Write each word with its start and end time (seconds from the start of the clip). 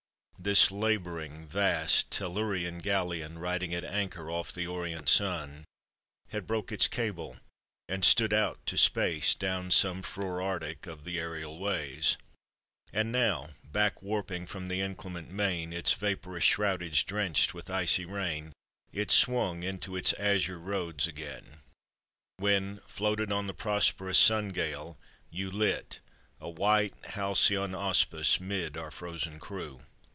This 0.43 0.71
labouring, 0.71 1.47
vast, 1.47 2.09
Tellurian 2.09 2.79
galleon, 2.79 3.37
Riding 3.37 3.75
at 3.75 3.83
anchor 3.85 4.31
off 4.31 4.51
the 4.51 4.65
orient 4.65 5.07
sun, 5.07 5.65
Had 6.29 6.47
broken 6.47 6.73
its 6.73 6.87
cable, 6.87 7.37
and 7.87 8.03
stood 8.03 8.33
out 8.33 8.65
to 8.65 8.75
space 8.75 9.35
Down 9.35 9.69
some 9.69 10.01
frore 10.01 10.41
Arctic 10.41 10.87
of 10.87 11.03
the 11.03 11.19
aerial 11.19 11.59
ways: 11.59 12.17
And 12.91 13.11
now, 13.11 13.51
back 13.63 14.01
warping 14.01 14.47
from 14.47 14.67
the 14.67 14.81
inclement 14.81 15.29
main, 15.29 15.71
Its 15.71 15.93
vapourous 15.93 16.43
shroudage 16.43 17.05
drenched 17.05 17.53
with 17.53 17.69
icy 17.69 18.05
rain, 18.05 18.51
It 18.91 19.11
swung 19.11 19.61
into 19.61 19.95
its 19.95 20.11
azure 20.13 20.57
roads 20.59 21.05
again; 21.05 21.61
When, 22.37 22.77
floated 22.87 23.31
on 23.31 23.45
the 23.45 23.53
prosperous 23.53 24.17
sun 24.17 24.49
gale, 24.49 24.97
you 25.29 25.51
Lit, 25.51 25.99
a 26.39 26.49
white 26.49 26.95
halcyon 27.11 27.75
auspice, 27.75 28.39
'mid 28.39 28.75
our 28.75 28.89
frozen 28.89 29.39
crew. 29.39 29.83